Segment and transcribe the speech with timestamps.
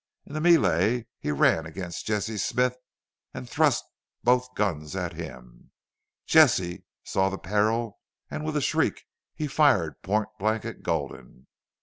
[0.25, 2.75] In the melee he ran against Jesse Smith
[3.35, 3.85] and thrust
[4.23, 5.69] both guns at him.
[6.25, 7.99] Jesse saw the peril
[8.31, 9.03] and with a shriek
[9.35, 11.45] he fired point blank at Gulden.